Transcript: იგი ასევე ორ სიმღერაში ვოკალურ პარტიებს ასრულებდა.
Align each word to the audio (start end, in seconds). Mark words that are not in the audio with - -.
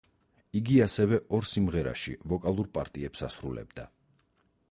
იგი 0.59 0.77
ასევე 0.85 1.19
ორ 1.39 1.47
სიმღერაში 1.49 2.15
ვოკალურ 2.33 2.71
პარტიებს 2.79 3.25
ასრულებდა. 3.31 3.87